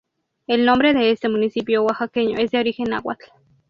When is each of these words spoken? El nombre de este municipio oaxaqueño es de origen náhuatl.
El 0.47 0.65
nombre 0.65 0.95
de 0.95 1.11
este 1.11 1.29
municipio 1.29 1.83
oaxaqueño 1.83 2.39
es 2.39 2.49
de 2.49 2.57
origen 2.57 2.89
náhuatl. 2.89 3.25